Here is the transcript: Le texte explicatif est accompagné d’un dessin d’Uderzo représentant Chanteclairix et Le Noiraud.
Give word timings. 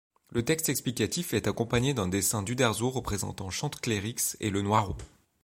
Le 0.31 0.43
texte 0.43 0.69
explicatif 0.69 1.35
est 1.35 1.45
accompagné 1.47 1.93
d’un 1.93 2.07
dessin 2.07 2.41
d’Uderzo 2.41 2.89
représentant 2.89 3.51
Chanteclairix 3.51 4.33
et 4.39 4.49
Le 4.49 4.63
Noiraud. 4.63 4.97